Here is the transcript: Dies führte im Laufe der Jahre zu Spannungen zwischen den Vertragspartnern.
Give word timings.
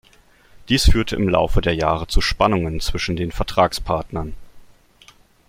Dies 0.67 0.89
führte 0.89 1.15
im 1.15 1.29
Laufe 1.29 1.61
der 1.61 1.75
Jahre 1.75 2.07
zu 2.07 2.21
Spannungen 2.21 2.79
zwischen 2.79 3.15
den 3.15 3.31
Vertragspartnern. 3.31 4.33